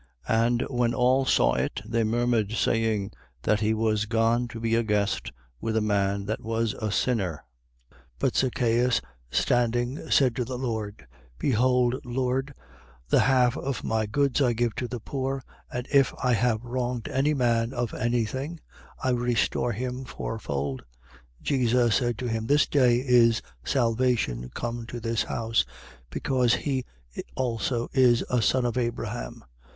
[0.27, 0.39] 19:7.
[0.47, 3.11] And when all saw it, they murmured, saying,
[3.43, 7.43] that he was gone to be a guest with a man that was a sinner.
[7.93, 7.99] 19:8.
[8.17, 11.05] But Zacheus standing, said to the Lord:
[11.37, 12.55] Behold, Lord,
[13.09, 17.07] the half of my goods I give to the poor; and if I have wronged
[17.07, 18.59] any man of any thing,
[19.03, 20.81] I restore him fourfold.
[21.43, 21.43] 19:9.
[21.43, 25.63] Jesus said to him: This day is salvation come to this house,
[26.09, 26.85] because he
[27.35, 29.45] also is a son of Abraham.